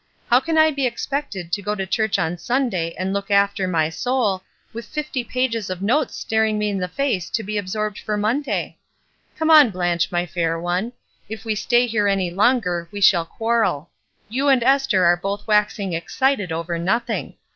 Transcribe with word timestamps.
How 0.31 0.39
can 0.39 0.57
I 0.57 0.71
be 0.71 0.87
expected 0.87 1.51
to 1.51 1.61
go 1.61 1.75
to 1.75 1.85
church 1.85 2.17
on 2.17 2.39
Sunday 2.39 2.95
and 2.97 3.13
look 3.13 3.29
after 3.29 3.67
my 3.67 3.91
soul, 3.91 4.41
with 4.73 4.87
fifty 4.87 5.23
pages 5.23 5.69
of 5.69 5.83
notes 5.83 6.15
staring 6.15 6.57
me 6.57 6.69
in 6.71 6.79
the 6.79 6.87
face 6.87 7.29
to 7.29 7.43
be 7.43 7.55
absorbed 7.55 7.99
for 7.99 8.17
Monday? 8.17 8.79
Come 9.37 9.51
on, 9.51 9.69
Blanche, 9.69 10.11
my 10.11 10.25
fair 10.25 10.59
one; 10.59 10.93
if 11.29 11.45
we 11.45 11.53
stay 11.53 11.85
here 11.85 12.07
any 12.07 12.31
longer, 12.31 12.89
we 12.91 12.99
shall 12.99 13.25
quarrel. 13.27 13.91
You 14.27 14.47
and 14.47 14.63
Esther 14.63 15.05
are 15.05 15.15
both 15.17 15.45
waxing 15.45 15.93
excited 15.93 16.51
over 16.51 16.79
nothing. 16.79 17.35